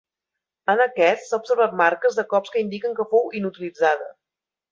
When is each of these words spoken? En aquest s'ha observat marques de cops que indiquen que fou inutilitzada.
En 0.73 0.79
aquest 0.85 1.25
s'ha 1.27 1.37
observat 1.41 1.75
marques 1.83 2.17
de 2.21 2.25
cops 2.33 2.55
que 2.55 2.65
indiquen 2.65 2.97
que 3.01 3.07
fou 3.13 3.31
inutilitzada. 3.43 4.09